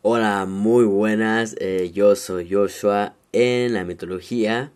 Hola, 0.00 0.46
muy 0.46 0.84
buenas. 0.84 1.56
eh, 1.58 1.90
yo 1.92 2.14
soy 2.14 2.48
Joshua 2.48 3.16
en 3.32 3.74
la 3.74 3.82
mitología. 3.82 4.70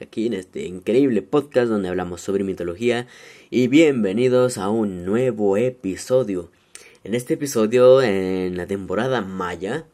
Aquí 0.00 0.26
en 0.26 0.34
este 0.34 0.66
increíble 0.66 1.20
podcast 1.20 1.68
donde 1.68 1.88
hablamos 1.88 2.20
sobre 2.20 2.44
mitología. 2.44 3.08
Y 3.50 3.66
bienvenidos 3.66 4.56
a 4.56 4.68
un 4.70 5.04
nuevo 5.04 5.56
episodio. 5.56 6.52
En 7.02 7.16
este 7.16 7.34
episodio, 7.34 8.02
en 8.02 8.56
la 8.56 8.66
temporada 8.66 9.20
Maya, 9.20 9.84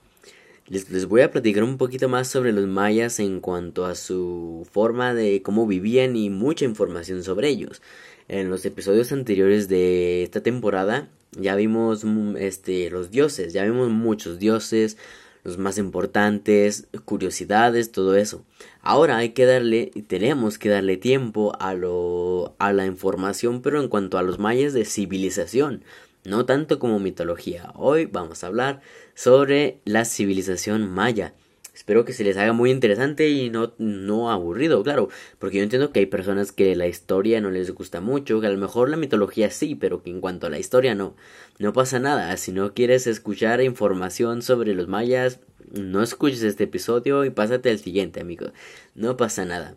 les, 0.66 0.90
les 0.90 1.06
voy 1.06 1.22
a 1.22 1.30
platicar 1.30 1.64
un 1.64 1.78
poquito 1.78 2.10
más 2.10 2.28
sobre 2.28 2.52
los 2.52 2.66
mayas 2.66 3.20
en 3.20 3.40
cuanto 3.40 3.86
a 3.86 3.94
su 3.94 4.68
forma 4.70 5.14
de 5.14 5.40
cómo 5.40 5.66
vivían 5.66 6.14
y 6.14 6.28
mucha 6.28 6.66
información 6.66 7.24
sobre 7.24 7.48
ellos. 7.48 7.80
En 8.28 8.50
los 8.50 8.66
episodios 8.66 9.12
anteriores 9.12 9.68
de 9.68 10.24
esta 10.24 10.42
temporada 10.42 11.08
ya 11.38 11.56
vimos 11.56 12.04
este 12.38 12.90
los 12.90 13.10
dioses, 13.10 13.52
ya 13.52 13.64
vimos 13.64 13.90
muchos 13.90 14.38
dioses, 14.38 14.96
los 15.44 15.58
más 15.58 15.78
importantes, 15.78 16.86
curiosidades, 17.04 17.92
todo 17.92 18.16
eso. 18.16 18.44
Ahora 18.80 19.18
hay 19.18 19.30
que 19.30 19.44
darle, 19.44 19.92
tenemos 20.06 20.58
que 20.58 20.70
darle 20.70 20.96
tiempo 20.96 21.52
a 21.60 21.74
lo 21.74 22.54
a 22.58 22.72
la 22.72 22.86
información, 22.86 23.62
pero 23.62 23.80
en 23.80 23.88
cuanto 23.88 24.18
a 24.18 24.22
los 24.22 24.38
mayas 24.38 24.72
de 24.72 24.84
civilización, 24.84 25.84
no 26.24 26.46
tanto 26.46 26.78
como 26.78 26.98
mitología. 26.98 27.72
Hoy 27.74 28.06
vamos 28.06 28.42
a 28.42 28.46
hablar 28.46 28.80
sobre 29.14 29.80
la 29.84 30.04
civilización 30.04 30.90
maya. 30.90 31.34
Espero 31.74 32.04
que 32.04 32.12
se 32.12 32.22
les 32.22 32.36
haga 32.36 32.52
muy 32.52 32.70
interesante 32.70 33.28
y 33.28 33.50
no, 33.50 33.74
no 33.78 34.30
aburrido, 34.30 34.82
claro, 34.84 35.08
porque 35.40 35.56
yo 35.56 35.64
entiendo 35.64 35.90
que 35.90 36.00
hay 36.00 36.06
personas 36.06 36.52
que 36.52 36.76
la 36.76 36.86
historia 36.86 37.40
no 37.40 37.50
les 37.50 37.72
gusta 37.72 38.00
mucho, 38.00 38.40
que 38.40 38.46
a 38.46 38.50
lo 38.50 38.58
mejor 38.58 38.88
la 38.88 38.96
mitología 38.96 39.50
sí, 39.50 39.74
pero 39.74 40.02
que 40.02 40.10
en 40.10 40.20
cuanto 40.20 40.46
a 40.46 40.50
la 40.50 40.60
historia 40.60 40.94
no, 40.94 41.16
no 41.58 41.72
pasa 41.72 41.98
nada. 41.98 42.36
Si 42.36 42.52
no 42.52 42.74
quieres 42.74 43.08
escuchar 43.08 43.60
información 43.60 44.40
sobre 44.40 44.72
los 44.72 44.86
mayas, 44.86 45.40
no 45.72 46.00
escuches 46.02 46.42
este 46.42 46.64
episodio 46.64 47.24
y 47.24 47.30
pásate 47.30 47.70
al 47.70 47.80
siguiente, 47.80 48.20
amigo. 48.20 48.52
No 48.94 49.16
pasa 49.16 49.44
nada. 49.44 49.74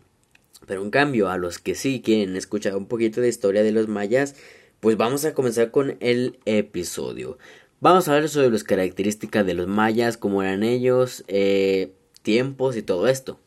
Pero 0.66 0.82
en 0.82 0.90
cambio, 0.90 1.30
a 1.30 1.36
los 1.36 1.58
que 1.58 1.74
sí 1.74 2.00
quieren 2.00 2.36
escuchar 2.36 2.76
un 2.76 2.86
poquito 2.86 3.20
de 3.20 3.28
historia 3.28 3.64
de 3.64 3.72
los 3.72 3.88
mayas, 3.88 4.36
pues 4.78 4.96
vamos 4.96 5.24
a 5.24 5.34
comenzar 5.34 5.72
con 5.72 5.96
el 5.98 6.38
episodio. 6.44 7.38
Vamos 7.80 8.08
a 8.08 8.14
hablar 8.14 8.28
sobre 8.28 8.50
las 8.50 8.64
características 8.64 9.46
de 9.46 9.54
los 9.54 9.68
mayas, 9.68 10.16
cómo 10.16 10.42
eran 10.42 10.64
ellos, 10.64 11.24
eh, 11.28 11.92
tiempos 12.28 12.76
y 12.76 12.82
todo 12.82 13.08
esto. 13.08 13.40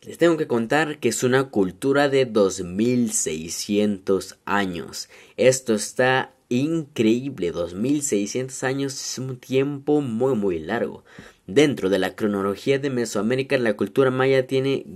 Les 0.00 0.16
tengo 0.16 0.38
que 0.38 0.46
contar 0.46 0.98
que 0.98 1.10
es 1.10 1.22
una 1.22 1.50
cultura 1.50 2.08
de 2.08 2.24
2600 2.24 4.38
años. 4.46 5.10
Esto 5.36 5.74
está 5.74 6.32
increíble. 6.48 7.52
2600 7.52 8.64
años 8.64 8.94
es 8.94 9.18
un 9.18 9.36
tiempo 9.36 10.00
muy 10.00 10.34
muy 10.36 10.58
largo. 10.58 11.04
Dentro 11.46 11.90
de 11.90 11.98
la 11.98 12.16
cronología 12.16 12.78
de 12.78 12.88
Mesoamérica, 12.88 13.58
la 13.58 13.76
cultura 13.76 14.10
maya 14.10 14.46
tiene 14.46 14.86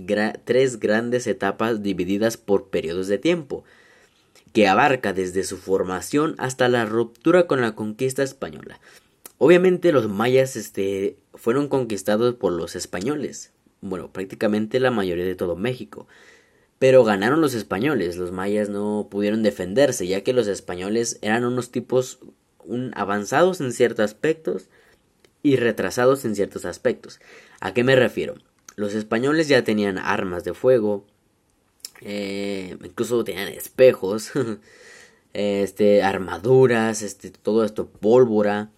tres 0.43 0.79
grandes 0.79 1.27
etapas 1.27 1.83
divididas 1.83 2.37
por 2.37 2.69
periodos 2.69 3.07
de 3.07 3.19
tiempo 3.19 3.63
que 4.53 4.67
abarca 4.67 5.13
desde 5.13 5.43
su 5.43 5.57
formación 5.57 6.33
hasta 6.39 6.67
la 6.67 6.85
ruptura 6.85 7.45
con 7.45 7.61
la 7.61 7.75
conquista 7.75 8.23
española. 8.23 8.79
Obviamente 9.43 9.91
los 9.91 10.07
mayas 10.07 10.55
este, 10.55 11.17
fueron 11.33 11.67
conquistados 11.67 12.35
por 12.35 12.53
los 12.53 12.77
españoles, 12.77 13.51
bueno, 13.81 14.09
prácticamente 14.09 14.79
la 14.79 14.89
mayoría 14.89 15.25
de 15.25 15.35
todo 15.35 15.57
México. 15.57 16.07
Pero 16.79 17.03
ganaron 17.03 17.41
los 17.41 17.53
españoles, 17.53 18.15
los 18.15 18.31
mayas 18.31 18.69
no 18.69 19.09
pudieron 19.11 19.43
defenderse, 19.43 20.07
ya 20.07 20.21
que 20.21 20.31
los 20.31 20.47
españoles 20.47 21.19
eran 21.21 21.43
unos 21.43 21.71
tipos 21.71 22.19
avanzados 22.93 23.59
en 23.59 23.73
ciertos 23.73 24.05
aspectos 24.05 24.69
y 25.41 25.57
retrasados 25.57 26.23
en 26.23 26.35
ciertos 26.35 26.63
aspectos. 26.63 27.19
¿A 27.59 27.73
qué 27.73 27.83
me 27.83 27.97
refiero? 27.97 28.35
Los 28.77 28.93
españoles 28.93 29.49
ya 29.49 29.65
tenían 29.65 29.97
armas 29.97 30.45
de 30.45 30.53
fuego, 30.53 31.05
eh, 31.99 32.77
incluso 32.81 33.25
tenían 33.25 33.49
espejos, 33.49 34.31
este, 35.33 36.01
armaduras, 36.01 37.01
este, 37.01 37.29
todo 37.29 37.65
esto, 37.65 37.89
pólvora, 37.89 38.71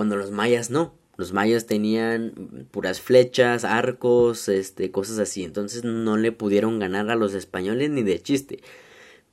cuando 0.00 0.16
los 0.16 0.30
mayas 0.30 0.70
no. 0.70 0.94
Los 1.18 1.34
mayas 1.34 1.66
tenían 1.66 2.66
puras 2.70 3.02
flechas, 3.02 3.66
arcos, 3.66 4.48
este, 4.48 4.90
cosas 4.90 5.18
así. 5.18 5.44
Entonces 5.44 5.84
no 5.84 6.16
le 6.16 6.32
pudieron 6.32 6.78
ganar 6.78 7.10
a 7.10 7.16
los 7.16 7.34
españoles 7.34 7.90
ni 7.90 8.02
de 8.02 8.18
chiste. 8.18 8.62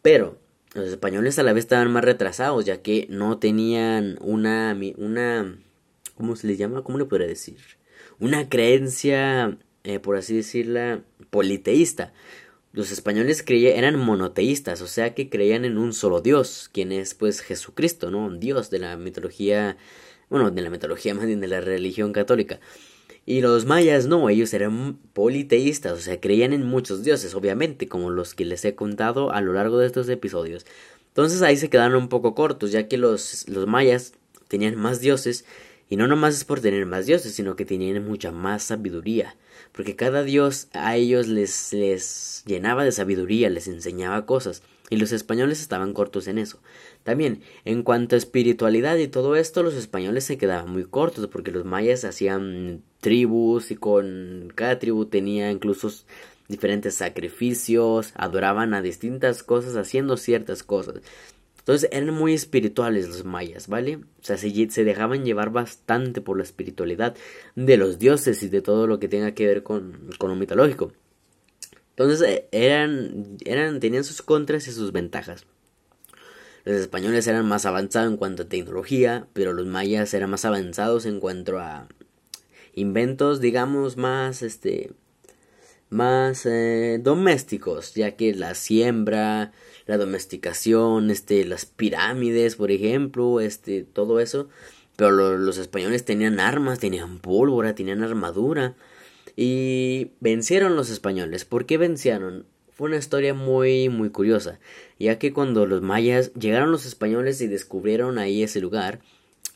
Pero 0.01 0.37
los 0.73 0.89
españoles 0.89 1.39
a 1.39 1.43
la 1.43 1.53
vez 1.53 1.63
estaban 1.63 1.89
más 1.93 2.03
retrasados, 2.03 2.65
ya 2.65 2.81
que 2.81 3.07
no 3.09 3.37
tenían 3.37 4.17
una, 4.19 4.77
una, 4.97 5.57
¿cómo 6.15 6.35
se 6.35 6.47
les 6.47 6.57
llama? 6.57 6.83
¿Cómo 6.83 6.97
le 6.97 7.05
podría 7.05 7.27
decir? 7.27 7.59
Una 8.19 8.49
creencia, 8.49 9.57
eh, 9.85 9.99
por 9.99 10.17
así 10.17 10.35
decirla, 10.35 11.01
politeísta. 11.29 12.11
Los 12.73 12.91
españoles 12.91 13.41
creían, 13.41 13.77
eran 13.77 13.97
monoteístas, 13.97 14.81
o 14.81 14.87
sea 14.87 15.15
que 15.15 15.29
creían 15.29 15.63
en 15.63 15.77
un 15.77 15.93
solo 15.93 16.19
Dios, 16.19 16.69
quien 16.73 16.91
es 16.91 17.13
pues 17.13 17.39
Jesucristo, 17.39 18.11
¿no? 18.11 18.25
Un 18.25 18.41
Dios 18.41 18.69
de 18.69 18.79
la 18.79 18.97
mitología, 18.97 19.77
bueno, 20.29 20.51
de 20.51 20.61
la 20.61 20.69
mitología 20.69 21.13
más 21.13 21.25
bien 21.25 21.41
de 21.41 21.47
la 21.47 21.61
religión 21.61 22.13
católica. 22.13 22.59
Y 23.25 23.41
los 23.41 23.65
mayas 23.65 24.07
no, 24.07 24.29
ellos 24.29 24.53
eran 24.53 24.97
politeístas, 25.13 25.93
o 25.93 26.01
sea, 26.01 26.19
creían 26.19 26.53
en 26.53 26.65
muchos 26.65 27.03
dioses, 27.03 27.35
obviamente, 27.35 27.87
como 27.87 28.09
los 28.09 28.33
que 28.33 28.45
les 28.45 28.63
he 28.63 28.75
contado 28.75 29.31
a 29.31 29.41
lo 29.41 29.53
largo 29.53 29.77
de 29.79 29.87
estos 29.87 30.07
episodios. 30.09 30.65
Entonces 31.09 31.41
ahí 31.41 31.57
se 31.57 31.69
quedaron 31.69 31.95
un 31.95 32.09
poco 32.09 32.35
cortos, 32.35 32.71
ya 32.71 32.87
que 32.87 32.97
los, 32.97 33.47
los 33.49 33.67
mayas 33.67 34.13
tenían 34.47 34.75
más 34.75 35.01
dioses, 35.01 35.45
y 35.89 35.97
no 35.97 36.07
nomás 36.07 36.35
es 36.35 36.45
por 36.45 36.61
tener 36.61 36.85
más 36.85 37.05
dioses, 37.05 37.33
sino 37.33 37.55
que 37.55 37.65
tenían 37.65 38.05
mucha 38.05 38.31
más 38.31 38.63
sabiduría 38.63 39.35
porque 39.77 39.95
cada 39.95 40.23
dios 40.23 40.69
a 40.73 40.95
ellos 40.95 41.27
les, 41.27 41.71
les 41.71 42.43
llenaba 42.47 42.83
de 42.83 42.91
sabiduría, 42.91 43.49
les 43.51 43.67
enseñaba 43.67 44.25
cosas, 44.25 44.63
y 44.89 44.97
los 44.97 45.11
españoles 45.11 45.61
estaban 45.61 45.93
cortos 45.93 46.27
en 46.27 46.37
eso. 46.37 46.59
También, 47.03 47.41
en 47.65 47.83
cuanto 47.83 48.15
a 48.15 48.17
espiritualidad 48.17 48.97
y 48.97 49.07
todo 49.07 49.35
esto, 49.35 49.63
los 49.63 49.75
españoles 49.75 50.23
se 50.23 50.37
quedaban 50.37 50.71
muy 50.71 50.85
cortos, 50.85 51.27
porque 51.27 51.51
los 51.51 51.65
mayas 51.65 52.05
hacían 52.05 52.83
tribus 53.01 53.71
y 53.71 53.75
con 53.75 54.51
cada 54.55 54.79
tribu 54.79 55.05
tenía 55.05 55.51
incluso 55.51 55.91
diferentes 56.47 56.95
sacrificios, 56.95 58.13
adoraban 58.15 58.73
a 58.73 58.81
distintas 58.81 59.43
cosas 59.43 59.75
haciendo 59.75 60.17
ciertas 60.17 60.63
cosas. 60.63 61.01
Entonces 61.59 61.89
eran 61.91 62.13
muy 62.13 62.33
espirituales 62.33 63.09
los 63.09 63.25
mayas, 63.25 63.67
¿vale? 63.67 63.97
O 63.97 64.23
sea, 64.23 64.37
se, 64.37 64.69
se, 64.69 64.83
dejaban 64.85 65.25
llevar 65.25 65.49
bastante 65.49 66.21
por 66.21 66.37
la 66.37 66.43
espiritualidad 66.43 67.13
de 67.55 67.75
los 67.75 67.99
dioses 67.99 68.41
y 68.43 68.47
de 68.47 68.61
todo 68.61 68.87
lo 68.87 68.99
que 68.99 69.09
tenga 69.09 69.33
que 69.33 69.47
ver 69.47 69.63
con, 69.63 70.09
con 70.17 70.29
lo 70.29 70.37
mitológico. 70.37 70.93
Entonces 71.97 72.21
eh, 72.21 72.47
eran, 72.51 73.37
eran, 73.43 73.79
tenían 73.79 74.03
sus 74.03 74.21
contras 74.21 74.67
y 74.67 74.71
sus 74.71 74.91
ventajas. 74.91 75.47
Los 76.63 76.75
españoles 76.77 77.25
eran 77.25 77.47
más 77.47 77.65
avanzados 77.65 78.11
en 78.11 78.17
cuanto 78.17 78.43
a 78.43 78.49
tecnología, 78.49 79.25
pero 79.33 79.51
los 79.53 79.65
mayas 79.65 80.13
eran 80.13 80.29
más 80.29 80.45
avanzados 80.45 81.07
en 81.07 81.19
cuanto 81.19 81.57
a 81.57 81.87
inventos, 82.75 83.41
digamos, 83.41 83.97
más, 83.97 84.43
este, 84.43 84.91
más 85.89 86.45
eh, 86.45 86.99
domésticos, 87.01 87.95
ya 87.95 88.15
que 88.15 88.35
la 88.35 88.53
siembra, 88.53 89.51
la 89.87 89.97
domesticación, 89.97 91.09
este, 91.09 91.45
las 91.45 91.65
pirámides, 91.65 92.57
por 92.57 92.69
ejemplo, 92.69 93.39
este, 93.39 93.83
todo 93.83 94.19
eso. 94.19 94.49
Pero 94.97 95.11
lo, 95.11 95.37
los 95.37 95.57
españoles 95.57 96.05
tenían 96.05 96.39
armas, 96.39 96.77
tenían 96.77 97.17
pólvora, 97.19 97.73
tenían 97.73 98.03
armadura. 98.03 98.75
Y 99.39 100.11
vencieron 100.19 100.75
los 100.75 100.89
españoles. 100.89 101.45
¿Por 101.45 101.67
qué 101.67 101.77
vencieron? 101.77 102.47
Fue 102.73 102.89
una 102.89 102.97
historia 102.97 103.35
muy, 103.35 103.87
muy 103.87 104.09
curiosa. 104.09 104.59
Ya 104.99 105.19
que 105.19 105.31
cuando 105.31 105.67
los 105.67 105.81
mayas 105.83 106.33
llegaron 106.33 106.71
los 106.71 106.87
españoles 106.87 107.39
y 107.41 107.47
descubrieron 107.47 108.17
ahí 108.17 108.41
ese 108.41 108.59
lugar, 108.59 108.99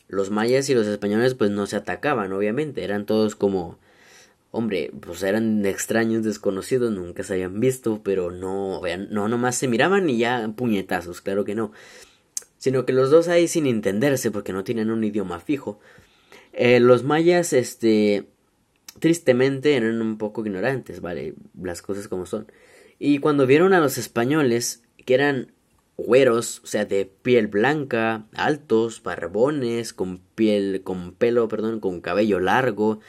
los 0.06 0.30
mayas 0.30 0.70
y 0.70 0.74
los 0.74 0.86
españoles 0.86 1.34
pues 1.34 1.50
no 1.50 1.66
se 1.66 1.76
atacaban, 1.76 2.32
obviamente. 2.32 2.84
Eran 2.84 3.06
todos 3.06 3.34
como 3.34 3.78
hombre, 4.52 4.92
pues 5.00 5.22
eran 5.24 5.66
extraños, 5.66 6.22
desconocidos, 6.22 6.92
nunca 6.92 7.24
se 7.24 7.32
habían 7.32 7.58
visto, 7.58 8.02
pero 8.04 8.30
no, 8.30 8.80
no 9.10 9.28
nomás 9.28 9.56
se 9.56 9.66
miraban 9.66 10.08
y 10.08 10.18
ya 10.18 10.52
puñetazos, 10.54 11.22
claro 11.22 11.44
que 11.44 11.56
no. 11.56 11.72
Sino 12.58 12.86
que 12.86 12.92
los 12.92 13.10
dos 13.10 13.26
ahí 13.26 13.48
sin 13.48 13.66
entenderse, 13.66 14.30
porque 14.30 14.52
no 14.52 14.62
tienen 14.62 14.90
un 14.90 15.02
idioma 15.02 15.40
fijo. 15.40 15.80
Eh, 16.52 16.78
los 16.78 17.02
mayas, 17.02 17.52
este, 17.52 18.28
tristemente 19.02 19.74
eran 19.74 20.00
un 20.00 20.16
poco 20.16 20.46
ignorantes, 20.46 21.00
vale, 21.00 21.34
las 21.60 21.82
cosas 21.82 22.06
como 22.06 22.24
son. 22.24 22.46
Y 23.00 23.18
cuando 23.18 23.48
vieron 23.48 23.72
a 23.72 23.80
los 23.80 23.98
españoles, 23.98 24.84
que 25.04 25.14
eran 25.14 25.50
güeros, 25.96 26.60
o 26.62 26.68
sea, 26.68 26.84
de 26.84 27.04
piel 27.04 27.48
blanca, 27.48 28.26
altos, 28.32 29.02
barbones, 29.02 29.92
con 29.92 30.18
piel, 30.18 30.82
con 30.84 31.14
pelo, 31.14 31.48
perdón, 31.48 31.80
con 31.80 32.00
cabello 32.00 32.38
largo, 32.38 33.00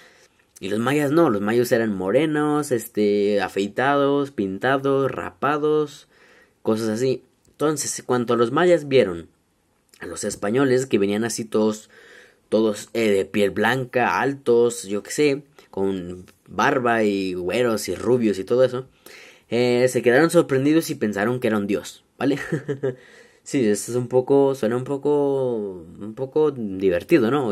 y 0.59 0.69
los 0.69 0.79
mayas 0.79 1.11
no, 1.11 1.29
los 1.29 1.41
mayas 1.41 1.71
eran 1.71 1.93
morenos, 1.93 2.71
este, 2.71 3.39
afeitados, 3.39 4.31
pintados, 4.31 5.11
rapados, 5.11 6.07
cosas 6.63 6.89
así. 6.89 7.21
Entonces, 7.51 8.01
cuando 8.03 8.35
los 8.35 8.51
mayas 8.51 8.87
vieron 8.87 9.27
a 9.99 10.07
los 10.07 10.23
españoles 10.23 10.87
que 10.87 10.97
venían 10.97 11.23
así 11.23 11.45
todos, 11.45 11.91
todos 12.49 12.89
eh, 12.93 13.11
de 13.11 13.25
piel 13.25 13.51
blanca, 13.51 14.19
altos, 14.21 14.85
yo 14.85 15.03
qué 15.03 15.11
sé, 15.11 15.43
con 15.73 16.27
barba 16.47 17.03
y 17.03 17.33
güeros 17.33 17.89
y 17.89 17.95
rubios 17.95 18.37
y 18.37 18.43
todo 18.43 18.63
eso, 18.63 18.85
eh, 19.49 19.87
se 19.89 20.03
quedaron 20.03 20.29
sorprendidos 20.29 20.91
y 20.91 20.95
pensaron 20.95 21.39
que 21.39 21.47
era 21.47 21.57
un 21.57 21.65
dios, 21.65 22.03
¿vale? 22.19 22.37
sí, 23.43 23.67
eso 23.67 23.91
es 23.91 23.97
un 23.97 24.07
poco, 24.07 24.53
suena 24.53 24.77
un 24.77 24.83
poco, 24.83 25.83
un 25.99 26.13
poco 26.13 26.51
divertido, 26.51 27.31
¿no? 27.31 27.51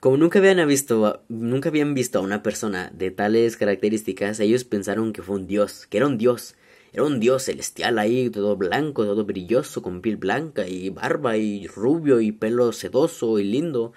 Como 0.00 0.16
nunca 0.16 0.38
habían 0.38 0.66
visto, 0.66 1.22
nunca 1.28 1.68
habían 1.68 1.92
visto 1.92 2.18
a 2.18 2.22
una 2.22 2.42
persona 2.42 2.90
de 2.94 3.10
tales 3.10 3.58
características, 3.58 4.40
ellos 4.40 4.64
pensaron 4.64 5.12
que 5.12 5.20
fue 5.20 5.36
un 5.36 5.46
dios, 5.46 5.86
que 5.86 5.98
era 5.98 6.06
un 6.06 6.16
dios. 6.16 6.54
Era 6.94 7.04
un 7.04 7.20
dios 7.20 7.42
celestial 7.42 7.98
ahí, 7.98 8.30
todo 8.30 8.56
blanco, 8.56 9.04
todo 9.04 9.26
brilloso, 9.26 9.82
con 9.82 10.00
piel 10.00 10.16
blanca 10.16 10.66
y 10.66 10.88
barba 10.88 11.36
y 11.36 11.66
rubio 11.66 12.22
y 12.22 12.32
pelo 12.32 12.72
sedoso 12.72 13.38
y 13.38 13.44
lindo. 13.44 13.92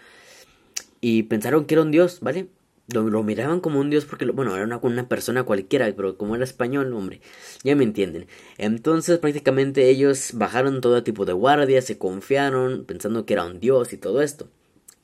Y 0.99 1.23
pensaron 1.23 1.63
que 1.63 1.75
era 1.75 1.83
un 1.83 1.91
dios, 1.91 2.19
¿vale? 2.19 2.49
Lo, 2.93 3.23
miraban 3.23 3.59
como 3.59 3.79
un 3.79 3.89
dios 3.89 4.05
porque, 4.05 4.25
bueno, 4.25 4.55
era 4.55 4.65
una, 4.65 4.77
una 4.77 5.07
persona 5.07 5.43
cualquiera, 5.43 5.91
pero 5.95 6.17
como 6.17 6.35
era 6.35 6.43
español, 6.43 6.93
hombre, 6.93 7.21
ya 7.63 7.75
me 7.75 7.83
entienden. 7.83 8.27
Entonces 8.57 9.19
prácticamente 9.19 9.89
ellos 9.89 10.31
bajaron 10.33 10.81
todo 10.81 11.03
tipo 11.03 11.25
de 11.25 11.33
guardias, 11.33 11.85
se 11.85 11.97
confiaron, 11.97 12.85
pensando 12.85 13.25
que 13.25 13.33
era 13.33 13.45
un 13.45 13.59
dios 13.59 13.93
y 13.93 13.97
todo 13.97 14.21
esto. 14.21 14.49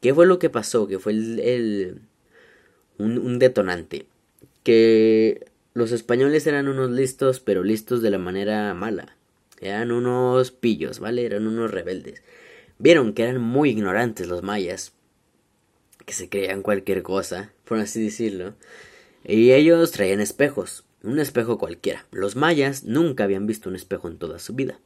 ¿Qué 0.01 0.13
fue 0.13 0.25
lo 0.25 0.39
que 0.39 0.49
pasó? 0.49 0.87
Que 0.87 0.99
fue 0.99 1.13
el, 1.13 2.01
un, 2.97 3.17
un 3.17 3.39
detonante. 3.39 4.05
Que 4.63 5.47
los 5.73 5.91
españoles 5.91 6.47
eran 6.47 6.67
unos 6.67 6.91
listos, 6.91 7.39
pero 7.39 7.63
listos 7.63 8.01
de 8.01 8.09
la 8.11 8.17
manera 8.17 8.73
mala. 8.73 9.15
Eran 9.59 9.91
unos 9.91 10.51
pillos, 10.51 10.99
¿vale? 10.99 11.25
Eran 11.25 11.47
unos 11.47 11.71
rebeldes. 11.71 12.21
Vieron 12.79 13.13
que 13.13 13.23
eran 13.23 13.41
muy 13.41 13.71
ignorantes 13.71 14.27
los 14.27 14.43
mayas, 14.43 14.93
que 16.07 16.13
se 16.13 16.29
creían 16.29 16.61
cualquier 16.61 17.03
cosa, 17.03 17.51
por 17.65 17.79
así 17.79 18.01
decirlo. 18.01 18.55
Y 19.25 19.51
ellos 19.51 19.91
traían 19.91 20.21
espejos, 20.21 20.85
un 21.03 21.19
espejo 21.19 21.57
cualquiera. 21.57 22.07
Los 22.11 22.37
mayas 22.37 22.85
nunca 22.85 23.25
habían 23.25 23.45
visto 23.45 23.69
un 23.69 23.75
espejo 23.75 24.07
en 24.07 24.17
toda 24.17 24.39
su 24.39 24.53
vida. 24.53 24.79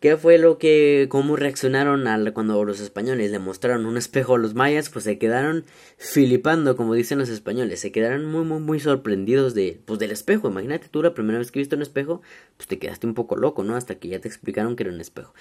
¿Qué 0.00 0.16
fue 0.16 0.38
lo 0.38 0.56
que, 0.56 1.06
cómo 1.10 1.36
reaccionaron 1.36 2.06
al, 2.06 2.32
cuando 2.32 2.64
los 2.64 2.80
españoles 2.80 3.30
le 3.30 3.38
mostraron 3.38 3.84
un 3.84 3.98
espejo 3.98 4.36
a 4.36 4.38
los 4.38 4.54
mayas? 4.54 4.88
Pues 4.88 5.04
se 5.04 5.18
quedaron 5.18 5.66
filipando, 5.98 6.76
como 6.76 6.94
dicen 6.94 7.18
los 7.18 7.28
españoles, 7.28 7.80
se 7.80 7.92
quedaron 7.92 8.24
muy, 8.24 8.44
muy, 8.44 8.60
muy 8.60 8.80
sorprendidos 8.80 9.52
de, 9.52 9.82
pues 9.84 9.98
del 9.98 10.12
espejo. 10.12 10.48
Imagínate 10.48 10.88
tú 10.88 11.02
la 11.02 11.12
primera 11.12 11.38
vez 11.38 11.50
que 11.50 11.58
viste 11.58 11.76
un 11.76 11.82
espejo, 11.82 12.22
pues 12.56 12.68
te 12.68 12.78
quedaste 12.78 13.06
un 13.06 13.12
poco 13.12 13.36
loco, 13.36 13.64
¿no? 13.64 13.76
Hasta 13.76 13.96
que 13.96 14.08
ya 14.08 14.18
te 14.18 14.28
explicaron 14.28 14.76
que 14.76 14.84
era 14.84 14.92
un 14.92 15.00
espejo. 15.00 15.34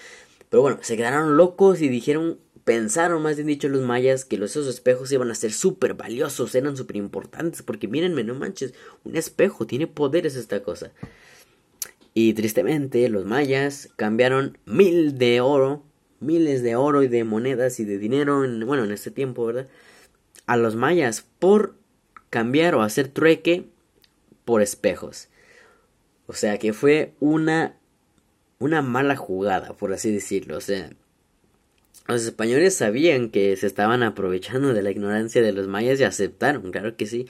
Pero 0.50 0.62
bueno, 0.63 0.80
se 0.81 0.98
quedaron 0.98 1.38
locos 1.38 1.81
y 1.81 1.89
dijeron, 1.89 2.39
pensaron 2.68 3.22
más 3.22 3.38
bien 3.38 3.48
dicho 3.48 3.69
los 3.69 3.84
mayas 3.84 4.25
que 4.25 4.38
los, 4.38 4.52
esos 4.52 4.68
espejos 4.68 5.10
iban 5.14 5.31
a 5.31 5.36
ser 5.36 5.54
súper 5.54 5.94
valiosos, 5.94 6.54
eran 6.54 6.75
súper 6.75 6.98
importantes, 6.98 7.62
porque 7.62 7.88
mírenme, 7.88 8.25
no 8.25 8.36
manches, 8.36 8.74
un 9.06 9.16
espejo 9.16 9.66
tiene 9.66 9.88
poderes 9.88 10.36
esta 10.36 10.62
cosa. 10.62 10.92
Y 12.14 12.34
tristemente 12.34 13.08
los 13.08 13.24
mayas 13.24 13.88
cambiaron 13.96 14.58
mil 14.66 15.18
de 15.18 15.40
oro, 15.40 15.86
miles 16.19 16.62
de 16.62 16.75
oro 16.75 17.04
y 17.04 17.08
de 17.08 17.24
monedas 17.24 17.80
y 17.80 17.86
de 17.86 17.98
dinero, 17.98 18.44
en, 18.44 18.66
bueno, 18.68 18.84
en 18.84 18.92
este 18.92 19.12
tiempo, 19.12 19.46
¿verdad? 19.46 19.69
A 20.46 20.58
los 20.58 20.75
mayas 20.75 21.25
por 21.40 21.75
cambiar 22.30 22.75
o 22.75 22.81
hacer 22.81 23.08
trueque 23.08 23.69
por 24.44 24.62
espejos. 24.62 25.30
O 26.25 26.34
sea 26.34 26.60
que 26.60 26.74
fue 26.74 27.14
una, 27.22 27.78
una 28.60 28.81
mala 28.81 29.16
jugada, 29.16 29.72
por 29.72 29.94
así 29.94 30.12
decirlo. 30.12 30.58
O 30.58 30.62
sea, 30.62 30.90
los 32.07 32.25
españoles 32.25 32.75
sabían 32.75 33.30
que 33.30 33.56
se 33.57 33.68
estaban 33.68 34.04
aprovechando 34.04 34.74
de 34.74 34.81
la 34.81 34.92
ignorancia 34.92 35.42
de 35.42 35.51
los 35.51 35.68
mayas 35.68 36.00
y 36.00 36.04
aceptaron, 36.04 36.71
claro 36.71 36.95
que 36.98 37.06
sí. 37.06 37.27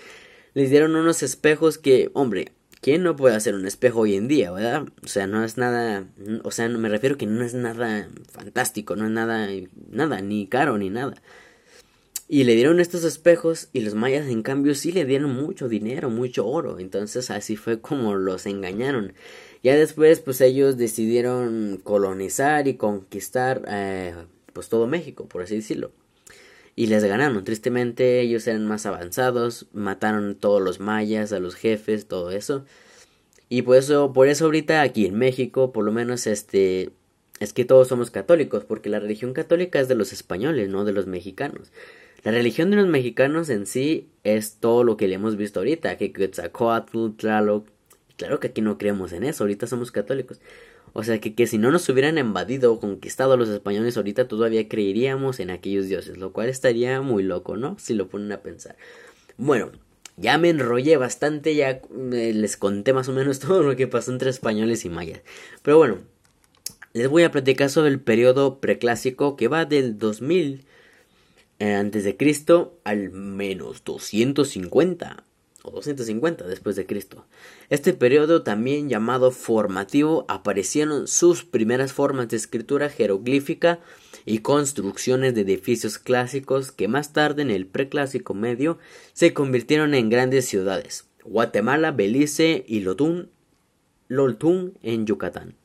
Les 0.53 0.69
dieron 0.69 0.95
unos 0.95 1.24
espejos 1.24 1.77
que, 1.77 2.09
hombre, 2.13 2.51
¿Quién 2.81 3.03
no 3.03 3.15
puede 3.15 3.35
hacer 3.35 3.56
un 3.56 3.65
espejo 3.65 4.01
hoy 4.01 4.15
en 4.15 4.27
día, 4.27 4.51
verdad? 4.51 4.85
O 5.03 5.07
sea, 5.07 5.25
no 5.25 5.44
es 5.44 5.57
nada, 5.57 6.06
o 6.44 6.51
sea, 6.51 6.69
me 6.69 6.89
refiero 6.89 7.18
que 7.18 7.25
no 7.25 7.44
es 7.44 7.53
nada 7.53 8.07
fantástico, 8.31 8.95
no 8.95 9.06
es 9.06 9.12
nada, 9.12 9.50
nada, 9.89 10.21
ni 10.21 10.47
caro 10.47 10.77
ni 10.77 10.89
nada. 10.89 11.15
Y 12.29 12.44
le 12.44 12.56
dieron 12.56 12.79
estos 12.79 13.03
espejos 13.06 13.69
y 13.74 13.79
los 13.81 13.95
mayas 13.95 14.27
en 14.27 14.44
cambio 14.44 14.75
sí 14.75 14.91
le 14.91 15.06
dieron 15.06 15.33
mucho 15.33 15.69
dinero, 15.69 16.09
mucho 16.09 16.45
oro. 16.45 16.79
Entonces 16.79 17.31
así 17.31 17.56
fue 17.56 17.79
como 17.79 18.15
los 18.15 18.45
engañaron. 18.45 19.13
Ya 19.63 19.75
después 19.75 20.19
pues 20.19 20.41
ellos 20.41 20.77
decidieron 20.77 21.79
colonizar 21.83 22.68
y 22.68 22.75
conquistar 22.75 23.63
eh, 23.69 24.13
pues 24.57 24.69
todo 24.69 24.88
México, 24.88 25.27
por 25.27 25.44
así 25.44 25.56
decirlo 25.56 25.92
y 26.77 26.86
les 26.86 27.04
ganaron. 27.04 27.44
Tristemente 27.44 28.21
ellos 28.21 28.45
eran 28.45 28.68
más 28.68 28.86
avanzados, 28.86 29.65
mataron 29.74 30.30
a 30.30 30.33
todos 30.36 30.62
los 30.62 30.80
mayas, 30.80 31.33
a 31.33 31.39
los 31.39 31.56
jefes, 31.56 32.07
todo 32.07 32.30
eso. 32.30 32.65
Y 33.50 33.63
por 33.63 33.77
eso, 33.77 34.13
por 34.13 34.27
eso 34.27 34.45
ahorita 34.45 34.83
aquí 34.83 35.07
en 35.07 35.18
México, 35.18 35.74
por 35.74 35.83
lo 35.83 35.92
menos 35.92 36.27
este, 36.27 36.92
es 37.39 37.51
que 37.51 37.65
todos 37.65 37.88
somos 37.88 38.12
católicos, 38.12 38.63
porque 38.63 38.89
la 38.89 39.00
religión 39.00 39.33
católica 39.33 39.80
es 39.80 39.88
de 39.88 39.95
los 39.95 40.13
españoles, 40.13 40.69
no 40.69 40.86
de 40.86 40.92
los 40.94 41.07
mexicanos. 41.07 41.71
La 42.24 42.31
religión 42.31 42.69
de 42.69 42.77
los 42.77 42.88
mexicanos 42.88 43.50
en 43.50 43.65
sí 43.65 44.10
es 44.24 44.57
todo 44.60 44.83
lo 44.83 44.98
que 44.98 45.07
le 45.07 45.15
hemos 45.15 45.36
visto 45.36 45.62
ahorita, 45.62 45.98
que 45.98 46.13
Quetzalcoatl, 46.13 47.15
Tlaloc. 47.18 47.68
Claro 48.18 48.39
que 48.39 48.48
aquí 48.48 48.62
no 48.62 48.77
creemos 48.77 49.13
en 49.13 49.24
eso, 49.24 49.45
ahorita 49.45 49.65
somos 49.65 49.92
católicos. 49.92 50.39
O 50.94 51.04
sea 51.04 51.19
que, 51.19 51.36
que 51.36 51.48
si 51.48 51.57
no 51.57 51.72
nos 51.72 51.88
hubieran 51.89 52.18
invadido 52.18 52.74
o 52.74 52.80
conquistado 52.80 53.38
los 53.38 53.50
españoles 53.50 53.98
ahorita 53.98 54.28
todavía 54.28 54.68
creeríamos 54.68 55.39
en 55.39 55.50
aquellos 55.50 55.88
dioses, 55.88 56.18
lo 56.18 56.34
cual 56.34 56.50
estaría 56.50 57.01
muy 57.01 57.24
loco, 57.24 57.57
¿no? 57.57 57.78
Si 57.80 57.94
lo 57.94 58.07
ponen 58.07 58.31
a 58.31 58.42
pensar. 58.42 58.75
Bueno, 59.38 59.72
ya 60.18 60.38
me 60.39 60.50
enrollé 60.50 60.98
bastante, 60.98 61.54
ya 61.56 61.69
eh, 61.69 62.31
les 62.34 62.57
conté 62.57 62.94
más 62.94 63.07
o 63.07 63.13
menos 63.13 63.39
todo 63.39 63.62
lo 63.63 63.75
que 63.75 63.88
pasó 63.88 64.12
entre 64.12 64.30
españoles 64.30 64.84
y 64.86 64.89
mayas. 64.89 65.22
Pero 65.62 65.78
bueno, 65.78 66.00
les 66.94 67.07
voy 67.07 67.24
a 67.24 67.31
platicar 67.31 67.69
sobre 67.69 67.89
el 67.89 68.00
periodo 68.00 68.60
preclásico 68.60 69.36
que 69.36 69.48
va 69.48 69.66
del 69.66 70.00
2000 70.00 70.66
eh, 71.60 71.74
antes 71.74 72.04
de 72.04 72.18
Cristo 72.18 72.80
al 72.84 73.12
menos 73.12 73.84
250 73.84 75.24
250 75.63 76.48
después 76.48 76.75
de 76.75 76.86
Cristo. 76.86 77.25
Este 77.69 77.94
periodo 77.94 78.44
también 78.44 78.89
llamado 78.89 79.31
formativo 79.31 80.25
aparecieron 80.27 81.07
sus 81.07 81.44
primeras 81.44 81.94
formas 81.94 82.30
de 82.30 82.38
escritura 82.38 82.89
jeroglífica 82.89 83.80
y 84.25 84.39
construcciones 84.39 85.36
de 85.36 85.42
edificios 85.42 85.98
clásicos 85.98 86.71
que 86.71 86.88
más 86.88 87.13
tarde 87.13 87.42
en 87.42 87.50
el 87.50 87.65
preclásico 87.65 88.33
medio 88.33 88.77
se 89.13 89.33
convirtieron 89.33 89.94
en 89.94 90.09
grandes 90.09 90.46
ciudades, 90.46 91.05
Guatemala, 91.24 91.91
Belice 91.91 92.65
y 92.67 92.81
Lotún, 92.81 93.29
Loltún 94.08 94.77
en 94.84 95.05
Yucatán. 95.05 95.55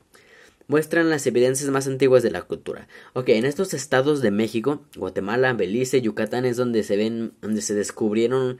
Muestran 0.69 1.11
las 1.11 1.26
evidencias 1.26 1.69
más 1.71 1.87
antiguas 1.87 2.23
de 2.23 2.31
la 2.31 2.43
cultura. 2.43 2.88
Ok, 3.14 3.31
en 3.31 3.45
estos 3.45 3.75
estados 3.75 4.23
de 4.23 4.31
México, 4.31 4.85
Guatemala, 4.97 5.52
Belice, 5.52 6.00
Yucatán 6.00 6.45
es 6.45 6.57
donde 6.57 6.83
se 6.83 6.97
ven, 6.97 7.33
donde 7.43 7.62
se 7.62 7.75
descubrieron 7.75 8.59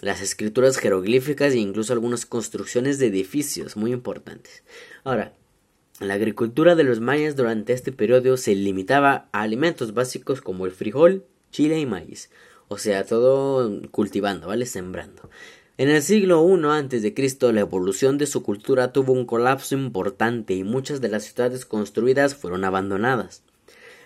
las 0.00 0.20
escrituras 0.20 0.76
jeroglíficas 0.76 1.54
e 1.54 1.58
incluso 1.58 1.92
algunas 1.92 2.26
construcciones 2.26 2.98
de 2.98 3.06
edificios 3.06 3.76
muy 3.76 3.92
importantes. 3.92 4.62
Ahora, 5.04 5.32
la 6.00 6.14
agricultura 6.14 6.74
de 6.74 6.84
los 6.84 7.00
mayas 7.00 7.36
durante 7.36 7.72
este 7.72 7.92
periodo 7.92 8.36
se 8.36 8.54
limitaba 8.54 9.28
a 9.32 9.42
alimentos 9.42 9.94
básicos 9.94 10.42
como 10.42 10.66
el 10.66 10.72
frijol, 10.72 11.24
chile 11.50 11.80
y 11.80 11.86
maíz, 11.86 12.28
o 12.68 12.76
sea, 12.76 13.04
todo 13.04 13.80
cultivando, 13.90 14.48
¿vale? 14.48 14.66
Sembrando. 14.66 15.30
En 15.78 15.88
el 15.88 16.02
siglo 16.02 16.46
I 16.46 16.64
a.C., 16.64 17.52
la 17.52 17.60
evolución 17.60 18.18
de 18.18 18.26
su 18.26 18.42
cultura 18.42 18.92
tuvo 18.92 19.12
un 19.12 19.26
colapso 19.26 19.74
importante 19.74 20.54
y 20.54 20.64
muchas 20.64 21.00
de 21.00 21.08
las 21.08 21.24
ciudades 21.24 21.66
construidas 21.66 22.34
fueron 22.34 22.64
abandonadas. 22.64 23.42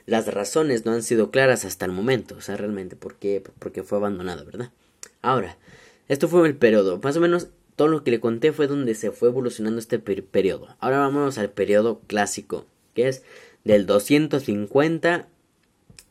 Las 0.06 0.26
razones 0.26 0.84
no 0.84 0.92
han 0.92 1.02
sido 1.02 1.30
claras 1.30 1.64
hasta 1.64 1.86
el 1.86 1.92
momento, 1.92 2.36
o 2.36 2.40
sea, 2.40 2.56
realmente 2.56 2.96
por 2.96 3.16
qué, 3.16 3.42
porque 3.58 3.82
fue 3.82 3.98
abandonada, 3.98 4.42
¿verdad? 4.42 4.72
Ahora, 5.22 5.58
esto 6.10 6.26
fue 6.26 6.44
el 6.48 6.56
periodo. 6.56 6.98
Más 7.00 7.16
o 7.16 7.20
menos 7.20 7.50
todo 7.76 7.86
lo 7.86 8.02
que 8.02 8.10
le 8.10 8.18
conté 8.18 8.50
fue 8.52 8.66
donde 8.66 8.96
se 8.96 9.12
fue 9.12 9.28
evolucionando 9.28 9.78
este 9.78 10.00
periodo. 10.00 10.74
Ahora 10.80 10.98
vamos 10.98 11.38
al 11.38 11.50
periodo 11.50 12.00
clásico, 12.08 12.66
que 12.94 13.06
es 13.06 13.22
del 13.62 13.86
250 13.86 15.28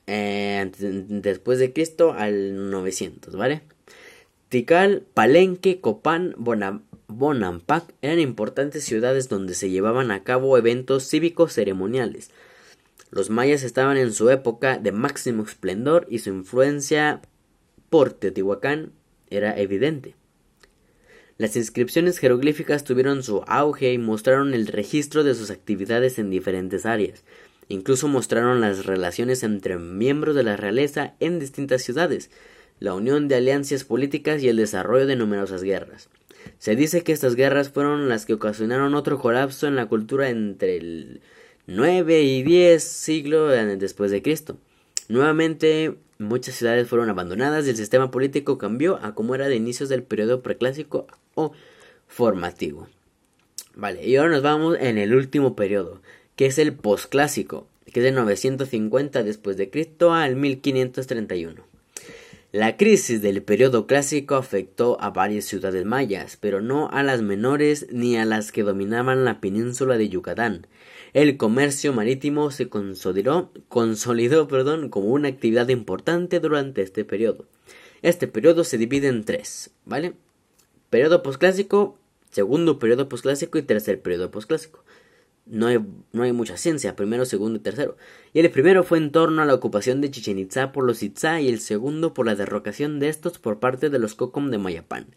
eh, 0.08 0.72
después 1.10 1.60
de 1.60 1.74
Cristo 1.74 2.14
al 2.14 2.72
900, 2.72 3.36
¿vale? 3.36 3.62
Tikal, 4.48 5.04
Palenque, 5.14 5.82
Copán, 5.82 6.34
Bonampak 7.08 7.94
eran 8.02 8.20
importantes 8.20 8.86
ciudades 8.86 9.28
donde 9.28 9.54
se 9.54 9.70
llevaban 9.70 10.12
a 10.12 10.24
cabo 10.24 10.58
eventos 10.58 11.10
cívicos 11.10 11.52
ceremoniales. 11.52 12.32
Los 13.12 13.30
mayas 13.30 13.64
estaban 13.64 13.98
en 13.98 14.14
su 14.14 14.30
época 14.30 14.78
de 14.78 14.94
máximo 14.94 15.44
esplendor 15.44 16.08
y 16.10 16.20
su 16.20 16.30
influencia 16.30 17.22
por 17.90 18.14
Teotihuacán 18.14 18.94
era 19.30 19.58
evidente. 19.60 20.16
Las 21.38 21.56
inscripciones 21.56 22.18
jeroglíficas 22.18 22.84
tuvieron 22.84 23.24
su 23.24 23.44
auge 23.48 23.94
y 23.94 23.98
mostraron 23.98 24.54
el 24.54 24.68
registro 24.68 25.24
de 25.24 25.36
sus 25.36 25.52
actividades 25.52 26.20
en 26.20 26.30
diferentes 26.30 26.86
áreas. 26.86 27.24
Incluso 27.70 28.08
mostraron 28.08 28.60
las 28.60 28.86
relaciones 28.86 29.44
entre 29.44 29.78
miembros 29.78 30.36
de 30.36 30.44
la 30.44 30.58
realeza 30.58 31.14
en 31.20 31.40
distintas 31.40 31.82
ciudades, 31.82 32.30
la 32.80 32.94
unión 32.94 33.28
de 33.28 33.36
alianzas 33.36 33.84
políticas 33.84 34.44
y 34.44 34.50
el 34.50 34.58
desarrollo 34.58 35.06
de 35.06 35.16
numerosas 35.16 35.64
guerras. 35.64 36.10
Se 36.58 36.76
dice 36.76 37.04
que 37.04 37.12
estas 37.12 37.36
guerras 37.36 37.70
fueron 37.70 38.10
las 38.10 38.26
que 38.26 38.34
ocasionaron 38.34 38.96
otro 38.96 39.20
colapso 39.20 39.68
en 39.68 39.76
la 39.76 39.86
cultura 39.86 40.30
entre 40.30 40.78
el 40.78 41.22
9 41.68 42.22
y 42.22 42.44
10 42.44 42.84
siglo 42.84 43.48
después 43.48 44.12
de 44.12 44.22
Cristo. 44.22 44.58
Nuevamente, 45.08 45.96
muchas 46.20 46.56
ciudades 46.56 46.88
fueron 46.88 47.10
abandonadas 47.10 47.66
y 47.66 47.72
el 47.72 47.78
sistema 47.78 48.12
político 48.12 48.58
cambió 48.58 48.98
a 49.04 49.16
como 49.16 49.34
era 49.34 49.48
de 49.48 49.56
inicios 49.56 49.90
del 49.90 50.04
periodo 50.04 50.42
preclásico 50.42 51.08
o 51.34 51.54
formativo. 52.08 52.88
Vale, 53.76 54.06
y 54.06 54.18
ahora 54.18 54.32
nos 54.32 54.44
vamos 54.44 54.78
en 54.80 54.98
el 54.98 55.16
último 55.16 55.56
periodo, 55.56 56.02
que 56.36 56.46
es 56.46 56.60
el 56.60 56.74
posclásico, 56.74 57.68
que 57.92 58.02
es 58.02 58.04
de 58.04 58.12
950 58.12 59.24
después 59.24 59.58
de 59.58 59.70
Cristo 59.70 60.14
al 60.14 60.36
1531. 60.36 61.69
La 62.52 62.78
crisis 62.78 63.22
del 63.22 63.44
periodo 63.44 63.86
clásico 63.86 64.34
afectó 64.34 65.00
a 65.02 65.12
varias 65.12 65.46
ciudades 65.46 65.86
mayas, 65.86 66.36
pero 66.36 66.62
no 66.62 66.90
a 66.90 67.04
las 67.04 67.22
menores 67.22 67.86
ni 67.92 68.18
a 68.18 68.26
las 68.26 68.52
que 68.52 68.64
dominaban 68.64 69.24
la 69.24 69.40
península 69.40 70.00
de 70.00 70.10
Yucatán. 70.10 70.66
El 71.14 71.38
comercio 71.38 71.94
marítimo 71.94 72.50
se 72.50 72.68
consolidó, 72.68 73.52
consolidó 73.68 74.48
perdón, 74.48 74.90
como 74.90 75.10
una 75.10 75.28
actividad 75.28 75.68
importante 75.70 76.40
durante 76.40 76.82
este 76.82 77.06
periodo. 77.06 77.46
Este 78.02 78.28
periodo 78.28 78.64
se 78.64 78.80
divide 78.80 79.10
en 79.10 79.26
tres, 79.26 79.70
¿vale? 79.86 80.16
Periodo 80.90 81.22
posclásico, 81.22 82.00
segundo 82.32 82.80
periodo 82.80 83.10
posclásico 83.10 83.60
y 83.60 83.62
tercer 83.62 84.02
periodo 84.02 84.32
posclásico 84.32 84.84
no 85.50 85.68
hay, 85.68 85.80
no 86.12 86.24
hay 86.24 86.32
mucha 86.32 86.58
ciencia, 86.58 86.96
primero, 86.96 87.26
segundo 87.26 87.58
y 87.58 87.62
tercero. 87.62 87.98
Y 88.34 88.40
el 88.40 88.52
primero 88.52 88.84
fue 88.84 88.98
en 88.98 89.12
torno 89.12 89.42
a 89.42 89.46
la 89.46 89.54
ocupación 89.54 90.02
de 90.02 90.12
Chichen 90.12 90.40
Itza 90.40 90.72
por 90.72 90.84
los 90.86 91.04
Itza 91.04 91.42
y 91.42 91.50
el 91.50 91.60
segundo 91.60 92.14
por 92.14 92.26
la 92.26 92.36
derrocación 92.36 93.00
de 93.00 93.10
estos 93.10 93.40
por 93.40 93.60
parte 93.60 93.90
de 93.90 94.00
los 94.00 94.16
Cocom 94.16 94.52
de 94.52 94.58
Mayapán. 94.58 95.08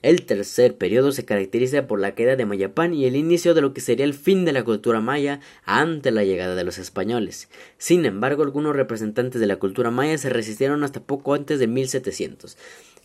El 0.00 0.26
tercer 0.26 0.76
periodo 0.76 1.10
se 1.10 1.24
caracteriza 1.24 1.88
por 1.88 1.98
la 1.98 2.14
queda 2.14 2.36
de 2.36 2.46
Mayapán 2.46 2.94
y 2.94 3.06
el 3.06 3.16
inicio 3.16 3.52
de 3.54 3.62
lo 3.62 3.72
que 3.72 3.80
sería 3.80 4.04
el 4.04 4.14
fin 4.14 4.44
de 4.44 4.52
la 4.52 4.62
cultura 4.62 5.00
maya 5.00 5.40
ante 5.64 6.12
la 6.12 6.22
llegada 6.22 6.54
de 6.54 6.62
los 6.62 6.78
españoles. 6.78 7.48
Sin 7.78 8.04
embargo, 8.04 8.44
algunos 8.44 8.76
representantes 8.76 9.40
de 9.40 9.48
la 9.48 9.56
cultura 9.56 9.90
maya 9.90 10.16
se 10.16 10.28
resistieron 10.28 10.84
hasta 10.84 11.00
poco 11.00 11.34
antes 11.34 11.58
de 11.58 11.66
1700 11.66 12.56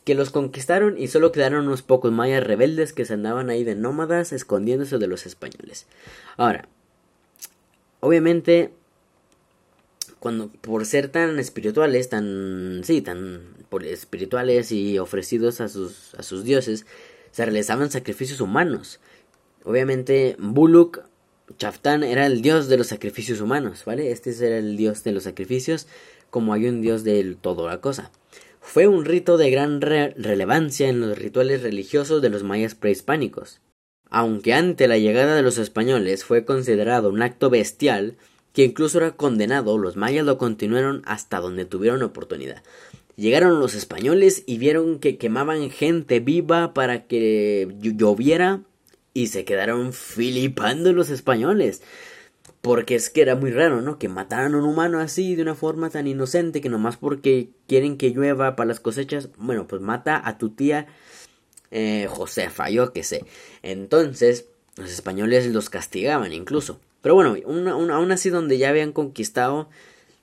que 0.04 0.16
los 0.16 0.30
conquistaron 0.30 0.98
y 0.98 1.08
solo 1.08 1.32
quedaron 1.32 1.66
unos 1.68 1.82
pocos 1.82 2.12
mayas 2.12 2.44
rebeldes 2.44 2.94
que 2.94 3.06
se 3.06 3.14
andaban 3.14 3.50
ahí 3.50 3.64
de 3.64 3.76
nómadas 3.76 4.34
escondiéndose 4.34 4.98
de 4.98 5.08
los 5.08 5.26
españoles. 5.26 5.86
Ahora, 6.36 6.68
obviamente, 8.02 8.72
cuando 10.20 10.50
por 10.50 10.86
ser 10.86 11.10
tan 11.10 11.40
espirituales, 11.40 12.10
tan 12.10 12.82
sí, 12.84 13.02
tan 13.02 13.42
espirituales 13.84 14.72
y 14.72 15.00
ofrecidos 15.00 15.62
a 15.62 15.68
sus 15.68 16.14
a 16.16 16.24
sus 16.24 16.44
dioses, 16.44 16.86
se 17.32 17.46
realizaban 17.46 17.90
sacrificios 17.90 18.42
humanos. 18.42 19.00
Obviamente, 19.64 20.36
Buluk 20.38 21.02
Chaftán 21.58 22.04
era 22.04 22.26
el 22.26 22.42
dios 22.42 22.68
de 22.68 22.78
los 22.78 22.88
sacrificios 22.88 23.42
humanos, 23.42 23.84
¿vale? 23.86 24.12
Este 24.12 24.32
era 24.46 24.58
el 24.58 24.78
dios 24.78 25.04
de 25.04 25.14
los 25.14 25.24
sacrificios, 25.24 25.88
como 26.30 26.54
hay 26.54 26.68
un 26.68 26.82
dios 26.82 27.04
de 27.04 27.36
toda 27.40 27.70
la 27.70 27.80
cosa. 27.82 28.12
Fue 28.64 28.88
un 28.88 29.06
rito 29.06 29.38
de 29.38 29.52
gran 29.52 29.82
relevancia 29.82 30.90
en 30.90 31.02
los 31.02 31.18
rituales 31.18 31.62
religiosos 31.62 32.22
de 32.22 32.30
los 32.30 32.44
mayas 32.44 32.74
prehispánicos. 32.74 33.62
Aunque 34.10 34.54
ante 34.54 34.88
la 34.88 34.98
llegada 34.98 35.36
de 35.36 35.44
los 35.44 35.58
españoles 35.58 36.24
fue 36.24 36.46
considerado 36.46 37.10
un 37.10 37.22
acto 37.22 37.50
bestial, 37.50 38.16
que 38.54 38.64
incluso 38.64 39.00
era 39.00 39.12
condenado, 39.12 39.78
los 39.78 39.96
mayas 39.96 40.26
lo 40.26 40.38
continuaron 40.38 41.04
hasta 41.06 41.40
donde 41.40 41.66
tuvieron 41.66 42.02
oportunidad. 42.04 42.64
Llegaron 43.16 43.60
los 43.60 43.76
españoles 43.76 44.44
y 44.48 44.58
vieron 44.58 45.00
que 45.00 45.18
quemaban 45.18 45.70
gente 45.70 46.20
viva 46.20 46.74
para 46.74 47.06
que 47.06 47.76
lloviera 47.80 48.62
y 49.14 49.28
se 49.28 49.46
quedaron 49.46 49.94
filipando 49.94 50.94
los 50.94 51.10
españoles. 51.10 51.84
Porque 52.64 52.96
es 52.96 53.10
que 53.10 53.22
era 53.22 53.36
muy 53.36 53.52
raro, 53.52 53.82
¿no? 53.82 54.00
Que 54.00 54.08
mataran 54.08 54.56
a 54.56 54.58
un 54.58 54.64
humano 54.64 55.00
así 55.00 55.36
de 55.36 55.42
una 55.42 55.54
forma 55.54 55.90
tan 55.90 56.08
inocente 56.08 56.62
que 56.62 56.70
nomás 56.70 56.96
porque 56.96 57.50
quieren 57.68 57.98
que 57.98 58.12
llueva 58.12 58.56
para 58.56 58.70
las 58.70 58.80
cosechas, 58.80 59.28
bueno, 59.38 59.68
pues 59.68 59.82
mata 59.82 60.22
a 60.24 60.38
tu 60.38 60.50
tía 60.52 60.88
eh, 61.72 62.08
Josefa, 62.10 62.70
yo 62.70 62.94
qué 62.94 63.04
sé. 63.04 63.26
Entonces, 63.64 64.46
los 64.78 64.90
españoles 64.90 65.46
los 65.48 65.70
castigaban 65.70 66.32
incluso. 66.32 66.80
Pero 67.02 67.16
bueno, 67.16 67.36
aún 67.46 68.12
así 68.14 68.30
donde 68.30 68.58
ya 68.58 68.70
habían 68.70 68.94
conquistado, 68.94 69.68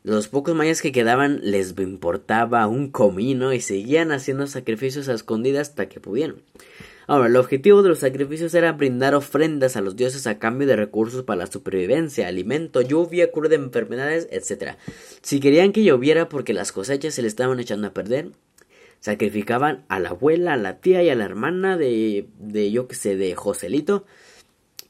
los 0.02 0.28
pocos 0.28 0.54
mayas 0.54 0.80
que 0.80 0.92
quedaban 0.92 1.40
les 1.42 1.78
importaba 1.78 2.66
un 2.68 2.90
comino 2.90 3.52
y 3.52 3.60
seguían 3.60 4.12
haciendo 4.12 4.46
sacrificios 4.46 5.10
a 5.10 5.12
escondidas 5.12 5.68
hasta 5.68 5.90
que 5.90 6.00
pudieron. 6.00 6.40
Ahora, 7.10 7.26
el 7.26 7.34
objetivo 7.34 7.82
de 7.82 7.88
los 7.88 7.98
sacrificios 7.98 8.54
era 8.54 8.70
brindar 8.70 9.16
ofrendas 9.16 9.74
a 9.76 9.80
los 9.80 9.96
dioses 9.96 10.28
a 10.28 10.38
cambio 10.38 10.68
de 10.68 10.76
recursos 10.76 11.24
para 11.24 11.38
la 11.38 11.46
supervivencia, 11.48 12.28
alimento, 12.28 12.82
lluvia, 12.82 13.32
cura 13.32 13.48
de 13.48 13.56
enfermedades, 13.56 14.28
etc. 14.30 14.76
Si 15.20 15.40
querían 15.40 15.72
que 15.72 15.82
lloviera 15.82 16.28
porque 16.28 16.52
las 16.52 16.70
cosechas 16.70 17.12
se 17.12 17.22
le 17.22 17.26
estaban 17.26 17.58
echando 17.58 17.88
a 17.88 17.92
perder, 17.92 18.30
sacrificaban 19.00 19.84
a 19.88 19.98
la 19.98 20.10
abuela, 20.10 20.52
a 20.52 20.56
la 20.56 20.80
tía 20.80 21.02
y 21.02 21.10
a 21.10 21.16
la 21.16 21.24
hermana 21.24 21.76
de, 21.76 22.28
de 22.38 22.70
yo 22.70 22.86
que 22.86 22.94
sé, 22.94 23.16
de 23.16 23.34
Joselito, 23.34 24.04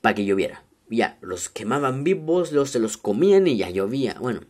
para 0.02 0.14
que 0.14 0.26
lloviera. 0.26 0.62
Ya, 0.90 1.16
los 1.22 1.48
quemaban 1.48 2.04
vivos, 2.04 2.52
los 2.52 2.68
se 2.68 2.80
los 2.80 2.98
comían 2.98 3.46
y 3.46 3.56
ya 3.56 3.70
llovía. 3.70 4.18
Bueno, 4.20 4.42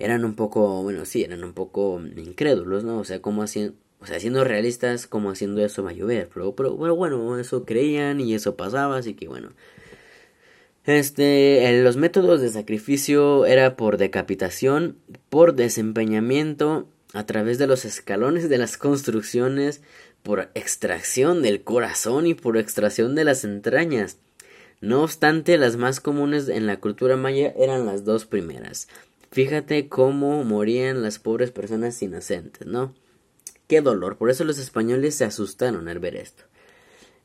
eran 0.00 0.24
un 0.24 0.34
poco, 0.34 0.82
bueno, 0.82 1.04
sí, 1.04 1.22
eran 1.22 1.44
un 1.44 1.52
poco 1.52 2.02
incrédulos, 2.16 2.82
¿no? 2.82 2.98
O 2.98 3.04
sea, 3.04 3.22
cómo 3.22 3.44
hacían 3.44 3.76
o 4.00 4.06
sea, 4.06 4.20
siendo 4.20 4.44
realistas, 4.44 5.06
como 5.06 5.30
haciendo 5.30 5.64
eso 5.64 5.82
va 5.82 5.90
a 5.90 5.94
llover. 5.94 6.28
Pero, 6.32 6.54
pero, 6.54 6.74
bueno, 6.74 7.38
eso 7.38 7.64
creían 7.64 8.20
y 8.20 8.34
eso 8.34 8.56
pasaba, 8.56 8.96
así 8.96 9.14
que 9.14 9.28
bueno. 9.28 9.50
Este, 10.84 11.82
los 11.82 11.96
métodos 11.96 12.40
de 12.40 12.48
sacrificio 12.48 13.44
era 13.44 13.76
por 13.76 13.98
decapitación, 13.98 14.96
por 15.28 15.54
desempeñamiento, 15.54 16.88
a 17.12 17.26
través 17.26 17.58
de 17.58 17.66
los 17.66 17.84
escalones 17.84 18.48
de 18.48 18.58
las 18.58 18.76
construcciones, 18.76 19.82
por 20.22 20.50
extracción 20.54 21.42
del 21.42 21.62
corazón 21.62 22.26
y 22.26 22.34
por 22.34 22.56
extracción 22.56 23.14
de 23.14 23.24
las 23.24 23.44
entrañas. 23.44 24.18
No 24.80 25.02
obstante, 25.02 25.58
las 25.58 25.76
más 25.76 26.00
comunes 26.00 26.48
en 26.48 26.66
la 26.66 26.78
cultura 26.78 27.16
maya 27.16 27.52
eran 27.56 27.84
las 27.84 28.04
dos 28.04 28.26
primeras. 28.26 28.88
Fíjate 29.30 29.88
cómo 29.88 30.44
morían 30.44 31.02
las 31.02 31.18
pobres 31.18 31.50
personas 31.50 32.00
inocentes, 32.02 32.66
¿no? 32.66 32.94
Qué 33.68 33.82
dolor. 33.82 34.16
Por 34.16 34.30
eso 34.30 34.44
los 34.44 34.58
españoles 34.58 35.14
se 35.14 35.24
asustaron 35.24 35.88
al 35.88 35.98
ver 35.98 36.16
esto. 36.16 36.44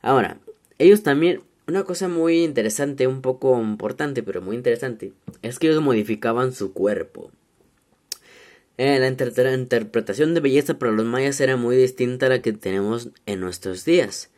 Ahora, 0.02 0.38
ellos 0.78 1.02
también, 1.02 1.40
una 1.66 1.84
cosa 1.84 2.06
muy 2.06 2.44
interesante, 2.44 3.06
un 3.06 3.22
poco 3.22 3.58
importante, 3.60 4.22
pero 4.22 4.42
muy 4.42 4.54
interesante, 4.54 5.12
es 5.42 5.58
que 5.58 5.68
ellos 5.68 5.82
modificaban 5.82 6.52
su 6.52 6.74
cuerpo. 6.74 7.30
Eh, 8.76 8.98
la, 8.98 9.42
la 9.42 9.54
interpretación 9.54 10.34
de 10.34 10.40
belleza 10.40 10.78
para 10.78 10.92
los 10.92 11.06
mayas 11.06 11.40
era 11.40 11.56
muy 11.56 11.76
distinta 11.76 12.26
a 12.26 12.28
la 12.28 12.42
que 12.42 12.52
tenemos 12.52 13.08
en 13.24 13.40
nuestros 13.40 13.86
días. 13.86 14.30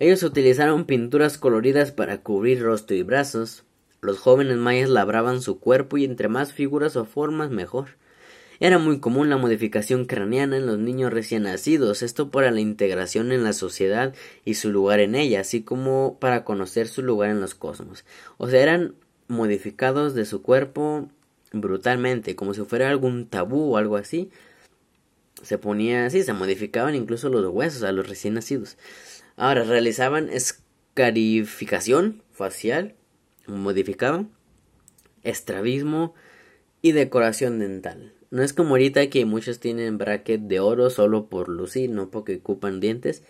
Ellos 0.00 0.24
utilizaron 0.24 0.84
pinturas 0.84 1.38
coloridas 1.38 1.92
para 1.92 2.22
cubrir 2.22 2.62
rostro 2.62 2.96
y 2.96 3.02
brazos. 3.02 3.64
Los 4.00 4.18
jóvenes 4.18 4.56
mayas 4.56 4.90
labraban 4.90 5.40
su 5.40 5.60
cuerpo 5.60 5.96
y 5.96 6.04
entre 6.04 6.28
más 6.28 6.52
figuras 6.52 6.96
o 6.96 7.04
formas 7.04 7.50
mejor. 7.50 7.90
Era 8.58 8.78
muy 8.78 9.00
común 9.00 9.28
la 9.28 9.36
modificación 9.36 10.06
craneana 10.06 10.56
en 10.56 10.66
los 10.66 10.78
niños 10.78 11.12
recién 11.12 11.42
nacidos, 11.42 12.02
esto 12.02 12.30
para 12.30 12.50
la 12.50 12.60
integración 12.60 13.32
en 13.32 13.44
la 13.44 13.52
sociedad 13.52 14.14
y 14.44 14.54
su 14.54 14.70
lugar 14.70 15.00
en 15.00 15.14
ella, 15.14 15.40
así 15.40 15.62
como 15.62 16.18
para 16.18 16.44
conocer 16.44 16.88
su 16.88 17.02
lugar 17.02 17.30
en 17.30 17.40
los 17.40 17.54
cosmos. 17.54 18.04
O 18.38 18.48
sea, 18.48 18.62
eran 18.62 18.94
modificados 19.28 20.14
de 20.14 20.24
su 20.24 20.42
cuerpo 20.42 21.08
brutalmente, 21.52 22.34
como 22.34 22.54
si 22.54 22.62
fuera 22.62 22.88
algún 22.88 23.26
tabú 23.26 23.74
o 23.74 23.76
algo 23.76 23.96
así. 23.96 24.30
Se 25.42 25.58
ponía 25.58 26.06
así, 26.06 26.22
se 26.22 26.32
modificaban 26.32 26.94
incluso 26.94 27.28
los 27.28 27.46
huesos 27.52 27.82
a 27.82 27.92
los 27.92 28.08
recién 28.08 28.34
nacidos. 28.34 28.78
Ahora, 29.36 29.64
realizaban 29.64 30.30
escarificación 30.30 32.22
facial, 32.32 32.94
modificaban, 33.46 34.30
estrabismo 35.22 36.14
y 36.80 36.92
decoración 36.92 37.58
dental. 37.58 38.15
No 38.30 38.42
es 38.42 38.52
como 38.52 38.70
ahorita 38.70 39.08
que 39.08 39.24
muchos 39.24 39.60
tienen 39.60 39.98
bracket 39.98 40.42
de 40.42 40.60
oro 40.60 40.90
solo 40.90 41.26
por 41.28 41.48
lucir, 41.48 41.90
no 41.90 42.10
porque 42.10 42.36
ocupan 42.36 42.80
dientes. 42.80 43.22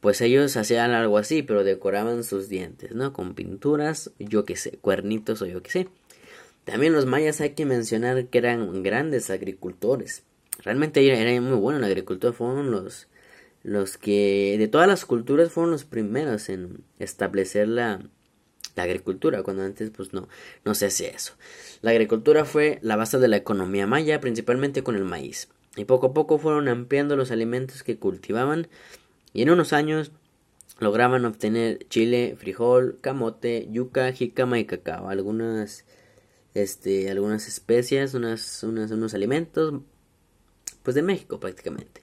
Pues 0.00 0.20
ellos 0.20 0.56
hacían 0.56 0.92
algo 0.92 1.18
así, 1.18 1.42
pero 1.42 1.64
decoraban 1.64 2.22
sus 2.22 2.48
dientes, 2.48 2.94
¿no? 2.94 3.12
Con 3.12 3.34
pinturas, 3.34 4.12
yo 4.18 4.44
que 4.44 4.56
sé, 4.56 4.78
cuernitos 4.78 5.42
o 5.42 5.46
yo 5.46 5.62
que 5.62 5.70
sé. 5.70 5.88
También 6.64 6.92
los 6.92 7.06
mayas 7.06 7.40
hay 7.40 7.50
que 7.50 7.64
mencionar 7.64 8.26
que 8.26 8.38
eran 8.38 8.82
grandes 8.82 9.30
agricultores. 9.30 10.24
Realmente 10.62 11.06
era 11.06 11.40
muy 11.40 11.58
bueno 11.58 11.78
la 11.78 11.86
agricultura, 11.86 12.32
fueron 12.32 12.70
los, 12.70 13.08
los 13.62 13.98
que 13.98 14.56
de 14.58 14.68
todas 14.68 14.88
las 14.88 15.04
culturas 15.04 15.52
fueron 15.52 15.70
los 15.70 15.84
primeros 15.84 16.48
en 16.48 16.84
establecer 16.98 17.68
la, 17.68 18.00
la 18.76 18.84
agricultura, 18.84 19.42
cuando 19.42 19.64
antes 19.64 19.90
pues 19.90 20.12
no, 20.12 20.28
no 20.64 20.74
se 20.74 20.86
hacía 20.86 21.08
eso. 21.08 21.34
La 21.82 21.90
agricultura 21.90 22.44
fue 22.44 22.78
la 22.82 22.96
base 22.96 23.18
de 23.18 23.28
la 23.28 23.36
economía 23.36 23.86
maya, 23.86 24.20
principalmente 24.20 24.82
con 24.82 24.94
el 24.94 25.04
maíz. 25.04 25.48
Y 25.76 25.84
poco 25.84 26.08
a 26.08 26.14
poco 26.14 26.38
fueron 26.38 26.68
ampliando 26.68 27.16
los 27.16 27.30
alimentos 27.30 27.82
que 27.82 27.98
cultivaban 27.98 28.68
y 29.32 29.42
en 29.42 29.50
unos 29.50 29.72
años 29.72 30.12
lograban 30.78 31.24
obtener 31.24 31.86
chile, 31.88 32.36
frijol, 32.38 32.98
camote, 33.00 33.68
yuca, 33.70 34.12
jícama 34.12 34.58
y 34.58 34.66
cacao, 34.66 35.08
algunas 35.08 35.84
este 36.54 37.10
algunas 37.10 37.48
especias, 37.48 38.14
unas, 38.14 38.62
unos 38.62 39.14
alimentos 39.14 39.74
pues 40.82 40.94
de 40.94 41.02
México 41.02 41.40
prácticamente. 41.40 42.02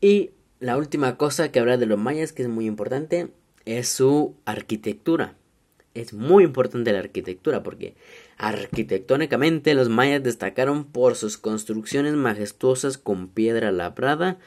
Y 0.00 0.30
la 0.58 0.76
última 0.76 1.16
cosa 1.16 1.50
que 1.50 1.60
habla 1.60 1.76
de 1.76 1.86
los 1.86 1.98
mayas 1.98 2.32
que 2.32 2.42
es 2.42 2.48
muy 2.48 2.66
importante 2.66 3.28
es 3.64 3.88
su 3.88 4.34
arquitectura. 4.44 5.36
Es 5.94 6.12
muy 6.12 6.44
importante 6.44 6.92
la 6.92 7.00
arquitectura 7.00 7.62
porque 7.62 7.94
arquitectónicamente 8.38 9.74
los 9.74 9.88
mayas 9.88 10.22
destacaron 10.22 10.84
por 10.84 11.16
sus 11.16 11.36
construcciones 11.36 12.14
majestuosas 12.14 12.96
con 12.96 13.28
piedra 13.28 13.72
labrada 13.72 14.38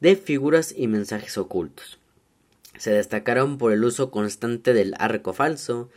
de 0.00 0.14
figuras 0.16 0.72
y 0.76 0.86
mensajes 0.86 1.36
ocultos. 1.36 1.98
Se 2.76 2.92
destacaron 2.92 3.58
por 3.58 3.72
el 3.72 3.84
uso 3.84 4.12
constante 4.12 4.72
del 4.72 4.94
arco 4.98 5.32
falso, 5.32 5.90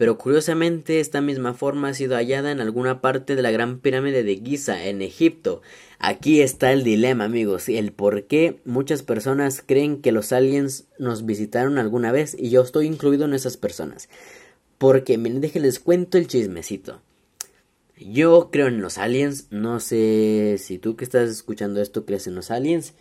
pero 0.00 0.16
curiosamente 0.16 0.98
esta 0.98 1.20
misma 1.20 1.52
forma 1.52 1.88
ha 1.88 1.92
sido 1.92 2.16
hallada 2.16 2.50
en 2.52 2.60
alguna 2.60 3.02
parte 3.02 3.36
de 3.36 3.42
la 3.42 3.50
gran 3.50 3.80
pirámide 3.80 4.22
de 4.22 4.36
Giza 4.36 4.86
en 4.86 5.02
Egipto. 5.02 5.60
Aquí 5.98 6.40
está 6.40 6.72
el 6.72 6.84
dilema, 6.84 7.24
amigos, 7.24 7.68
el 7.68 7.92
por 7.92 8.24
qué 8.24 8.62
muchas 8.64 9.02
personas 9.02 9.62
creen 9.64 10.00
que 10.00 10.10
los 10.10 10.32
aliens 10.32 10.86
nos 10.98 11.26
visitaron 11.26 11.76
alguna 11.76 12.12
vez 12.12 12.34
y 12.38 12.48
yo 12.48 12.62
estoy 12.62 12.86
incluido 12.86 13.26
en 13.26 13.34
esas 13.34 13.58
personas. 13.58 14.08
Porque, 14.78 15.18
miren, 15.18 15.42
déjenles 15.42 15.80
cuento 15.80 16.16
el 16.16 16.28
chismecito. 16.28 17.02
Yo 17.98 18.48
creo 18.50 18.68
en 18.68 18.80
los 18.80 18.96
aliens, 18.96 19.48
no 19.50 19.80
sé 19.80 20.56
si 20.56 20.78
tú 20.78 20.96
que 20.96 21.04
estás 21.04 21.28
escuchando 21.28 21.82
esto 21.82 22.06
crees 22.06 22.26
en 22.26 22.36
los 22.36 22.50
aliens. 22.50 22.94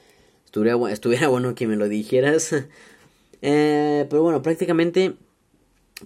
Estuviera, 0.44 0.78
estuviera 0.92 1.30
bueno 1.30 1.56
que 1.56 1.66
me 1.66 1.78
lo 1.78 1.88
dijeras. 1.88 2.54
Eh, 3.42 4.06
pero 4.10 4.22
bueno, 4.22 4.42
prácticamente 4.42 5.16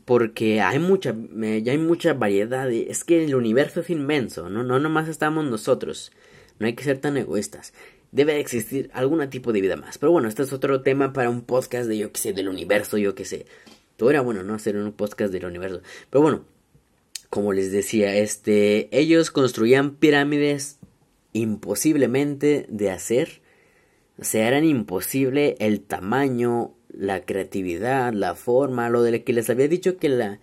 porque 0.05 0.61
hay 0.61 0.79
mucha, 0.79 1.15
ya 1.15 1.71
hay 1.71 1.77
mucha 1.77 2.13
variedad. 2.13 2.71
Es 2.71 3.03
que 3.03 3.23
el 3.23 3.35
universo 3.35 3.81
es 3.81 3.89
inmenso, 3.89 4.49
¿no? 4.49 4.63
No 4.63 4.79
nomás 4.79 5.07
estamos 5.07 5.45
nosotros. 5.45 6.11
No 6.59 6.67
hay 6.67 6.73
que 6.73 6.83
ser 6.83 6.99
tan 6.99 7.17
egoístas. 7.17 7.73
Debe 8.11 8.39
existir 8.39 8.89
algún 8.93 9.27
tipo 9.29 9.53
de 9.53 9.61
vida 9.61 9.75
más. 9.75 9.97
Pero 9.97 10.11
bueno, 10.11 10.27
este 10.27 10.43
es 10.43 10.53
otro 10.53 10.81
tema 10.81 11.13
para 11.13 11.29
un 11.29 11.41
podcast 11.41 11.87
de 11.87 11.97
yo 11.97 12.11
que 12.11 12.19
sé, 12.19 12.33
del 12.33 12.49
universo, 12.49 12.97
yo 12.97 13.15
que 13.15 13.25
sé. 13.25 13.45
Todo 13.97 14.09
era 14.09 14.21
bueno, 14.21 14.43
¿no? 14.43 14.53
Hacer 14.53 14.75
un 14.75 14.91
podcast 14.91 15.31
del 15.33 15.45
universo. 15.45 15.81
Pero 16.09 16.21
bueno, 16.21 16.45
como 17.29 17.53
les 17.53 17.71
decía, 17.71 18.15
este, 18.15 18.89
ellos 18.97 19.31
construían 19.31 19.95
pirámides 19.95 20.79
imposiblemente 21.33 22.65
de 22.69 22.91
hacer 22.91 23.43
o 24.19 24.23
sea, 24.23 24.47
era 24.47 24.59
imposible 24.59 25.55
el 25.59 25.81
tamaño, 25.81 26.75
la 26.93 27.25
creatividad, 27.25 28.13
la 28.13 28.35
forma, 28.35 28.89
lo 28.89 29.01
de 29.03 29.23
que 29.23 29.33
les 29.33 29.49
había 29.49 29.67
dicho 29.67 29.97
que 29.97 30.09
la, 30.09 30.39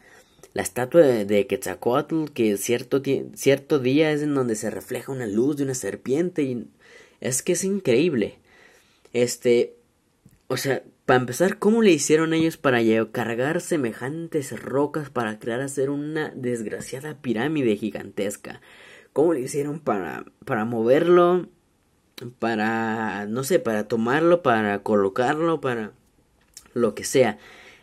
la 0.53 0.63
estatua 0.63 1.03
de, 1.03 1.25
de, 1.25 1.47
Quetzalcoatl, 1.47 2.31
que 2.35 2.57
cierto, 2.57 3.03
cierto 3.35 3.79
día 3.79 4.13
es 4.13 4.23
en 4.23 4.35
donde 4.35 4.57
se 4.57 4.71
refleja 4.71 5.13
una 5.13 5.27
luz 5.27 5.57
de 5.57 5.65
una 5.65 5.75
serpiente 5.75 6.43
y 6.43 6.67
es 7.21 7.43
que 7.43 7.53
es 7.53 7.65
increíble. 7.65 8.39
Este, 9.13 9.77
o 10.49 10.57
sea, 10.57 10.83
para 11.07 11.21
empezar, 11.21 11.59
¿cómo 11.59 11.83
le 11.83 11.91
hicieron 11.91 12.35
ellos 12.35 12.57
para 12.57 12.81
cargar 13.13 13.61
semejantes 13.61 14.59
rocas 14.61 15.11
para 15.11 15.39
crear 15.39 15.61
hacer 15.61 15.91
una 15.91 16.31
desgraciada 16.37 17.21
pirámide 17.21 17.77
gigantesca? 17.77 18.61
¿Cómo 19.13 19.35
le 19.35 19.41
hicieron 19.41 19.81
para, 19.81 20.25
para 20.45 20.65
moverlo? 20.65 21.49
para, 22.39 23.27
no 23.27 23.45
sé, 23.45 23.59
para 23.59 23.89
tomarlo, 23.89 24.43
para 24.43 24.83
colocarlo, 24.83 25.61
para 25.61 25.93
lo 26.75 26.95
que 26.95 27.05
sea. 27.05 27.39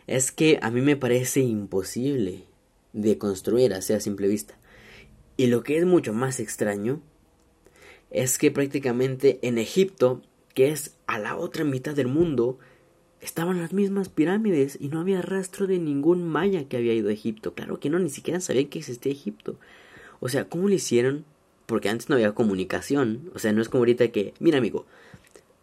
Es 0.06 0.32
que 0.32 0.58
a 0.62 0.70
mí 0.70 0.80
me 0.80 0.96
parece 0.96 1.40
imposible 1.40 2.44
de 2.92 3.18
construir 3.18 3.74
así 3.74 3.92
a 3.92 4.00
simple 4.00 4.28
vista. 4.28 4.56
Y 5.36 5.46
lo 5.46 5.62
que 5.62 5.78
es 5.78 5.84
mucho 5.84 6.12
más 6.12 6.40
extraño 6.40 7.00
es 8.10 8.38
que 8.38 8.50
prácticamente 8.50 9.38
en 9.42 9.58
Egipto, 9.58 10.22
que 10.54 10.70
es 10.70 10.96
a 11.06 11.18
la 11.18 11.36
otra 11.36 11.64
mitad 11.64 11.94
del 11.94 12.08
mundo, 12.08 12.58
estaban 13.20 13.60
las 13.60 13.72
mismas 13.72 14.08
pirámides 14.08 14.78
y 14.80 14.88
no 14.88 15.00
había 15.00 15.22
rastro 15.22 15.66
de 15.66 15.78
ningún 15.78 16.26
maya 16.26 16.68
que 16.68 16.76
había 16.76 16.94
ido 16.94 17.10
a 17.10 17.12
Egipto. 17.12 17.54
Claro 17.54 17.78
que 17.78 17.90
no, 17.90 17.98
ni 17.98 18.10
siquiera 18.10 18.40
sabían 18.40 18.66
que 18.66 18.78
existía 18.78 19.12
Egipto. 19.12 19.58
O 20.20 20.28
sea, 20.28 20.48
¿cómo 20.48 20.68
lo 20.68 20.74
hicieron 20.74 21.24
porque 21.68 21.90
antes 21.90 22.08
no 22.08 22.14
había 22.14 22.32
comunicación. 22.32 23.30
O 23.34 23.38
sea, 23.38 23.52
no 23.52 23.60
es 23.60 23.68
como 23.68 23.82
ahorita 23.82 24.08
que, 24.08 24.32
mira 24.40 24.56
amigo, 24.56 24.86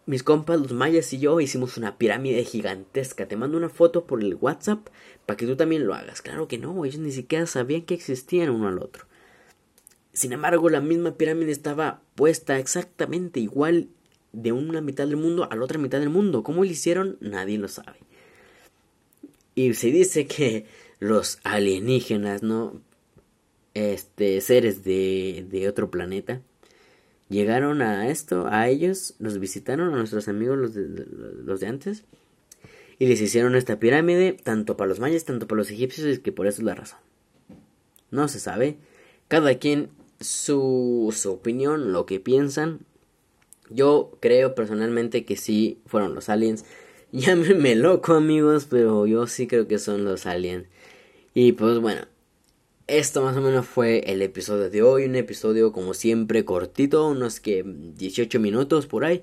mis 0.06 0.22
compas, 0.22 0.60
los 0.60 0.72
mayas 0.72 1.12
y 1.12 1.18
yo 1.18 1.40
hicimos 1.40 1.76
una 1.76 1.98
pirámide 1.98 2.44
gigantesca. 2.44 3.26
Te 3.26 3.36
mando 3.36 3.56
una 3.56 3.68
foto 3.68 4.06
por 4.06 4.22
el 4.22 4.36
WhatsApp 4.36 4.88
para 5.26 5.36
que 5.36 5.46
tú 5.46 5.56
también 5.56 5.86
lo 5.86 5.94
hagas. 5.94 6.22
Claro 6.22 6.48
que 6.48 6.58
no, 6.58 6.84
ellos 6.84 7.00
ni 7.00 7.12
siquiera 7.12 7.46
sabían 7.46 7.82
que 7.82 7.94
existían 7.94 8.50
uno 8.50 8.68
al 8.68 8.78
otro. 8.78 9.06
Sin 10.12 10.32
embargo, 10.32 10.70
la 10.70 10.80
misma 10.80 11.16
pirámide 11.16 11.52
estaba 11.52 12.00
puesta 12.14 12.58
exactamente 12.58 13.40
igual 13.40 13.88
de 14.32 14.52
una 14.52 14.80
mitad 14.80 15.06
del 15.06 15.16
mundo 15.16 15.48
a 15.50 15.54
la 15.54 15.64
otra 15.64 15.78
mitad 15.78 16.00
del 16.00 16.10
mundo. 16.10 16.42
¿Cómo 16.42 16.64
lo 16.64 16.70
hicieron? 16.70 17.18
Nadie 17.20 17.58
lo 17.58 17.68
sabe. 17.68 17.98
Y 19.54 19.74
se 19.74 19.88
dice 19.88 20.26
que 20.26 20.66
los 21.00 21.38
alienígenas, 21.42 22.42
¿no? 22.42 22.80
este, 23.76 24.40
seres 24.40 24.84
de, 24.84 25.44
de 25.50 25.68
otro 25.68 25.90
planeta 25.90 26.40
llegaron 27.28 27.82
a 27.82 28.08
esto, 28.08 28.46
a 28.48 28.68
ellos, 28.68 29.14
los 29.18 29.38
visitaron, 29.38 29.92
a 29.92 29.96
nuestros 29.96 30.28
amigos 30.28 30.58
los 30.58 30.74
de, 30.74 31.06
los 31.44 31.60
de 31.60 31.66
antes, 31.66 32.04
y 32.98 33.06
les 33.06 33.20
hicieron 33.20 33.54
esta 33.54 33.78
pirámide, 33.78 34.32
tanto 34.32 34.76
para 34.76 34.88
los 34.88 35.00
mayas, 35.00 35.24
tanto 35.24 35.46
para 35.46 35.58
los 35.58 35.70
egipcios, 35.70 36.16
y 36.16 36.20
que 36.20 36.32
por 36.32 36.46
eso 36.46 36.60
es 36.60 36.64
la 36.64 36.74
razón. 36.74 36.98
No 38.10 38.28
se 38.28 38.38
sabe, 38.38 38.78
cada 39.28 39.58
quien 39.58 39.90
su, 40.20 41.14
su 41.16 41.32
opinión, 41.32 41.92
lo 41.92 42.06
que 42.06 42.20
piensan. 42.20 42.80
Yo 43.68 44.16
creo 44.20 44.54
personalmente 44.54 45.24
que 45.24 45.36
sí 45.36 45.80
fueron 45.86 46.14
los 46.14 46.28
aliens. 46.28 46.64
Llámenme 47.12 47.74
loco 47.74 48.14
amigos, 48.14 48.66
pero 48.68 49.06
yo 49.06 49.26
sí 49.26 49.46
creo 49.46 49.66
que 49.66 49.78
son 49.78 50.04
los 50.04 50.26
aliens. 50.26 50.66
Y 51.34 51.52
pues 51.52 51.78
bueno, 51.78 52.02
esto 52.86 53.22
más 53.22 53.36
o 53.36 53.40
menos 53.40 53.66
fue 53.66 54.00
el 54.06 54.22
episodio 54.22 54.70
de 54.70 54.82
hoy, 54.82 55.04
un 55.04 55.16
episodio 55.16 55.72
como 55.72 55.94
siempre 55.94 56.44
cortito, 56.44 57.08
unos 57.08 57.40
que 57.40 57.64
18 57.64 58.38
minutos 58.40 58.86
por 58.86 59.04
ahí. 59.04 59.22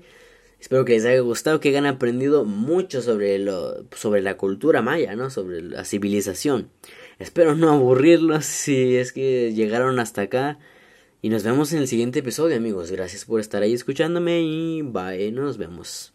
Espero 0.60 0.84
que 0.84 0.94
les 0.94 1.04
haya 1.04 1.20
gustado, 1.20 1.60
que 1.60 1.68
hayan 1.70 1.86
aprendido 1.86 2.44
mucho 2.44 3.02
sobre 3.02 3.38
lo 3.38 3.84
sobre 3.94 4.22
la 4.22 4.36
cultura 4.36 4.82
maya, 4.82 5.14
¿no? 5.16 5.30
Sobre 5.30 5.62
la 5.62 5.84
civilización. 5.84 6.70
Espero 7.18 7.54
no 7.54 7.70
aburrirlos 7.70 8.44
si 8.46 8.96
es 8.96 9.12
que 9.12 9.52
llegaron 9.52 9.98
hasta 9.98 10.22
acá. 10.22 10.58
Y 11.22 11.30
nos 11.30 11.42
vemos 11.42 11.72
en 11.72 11.80
el 11.80 11.88
siguiente 11.88 12.20
episodio, 12.20 12.56
amigos. 12.56 12.90
Gracias 12.90 13.24
por 13.24 13.40
estar 13.40 13.62
ahí 13.62 13.72
escuchándome 13.74 14.42
y 14.42 14.82
bye, 14.82 15.32
nos 15.32 15.58
vemos. 15.58 16.13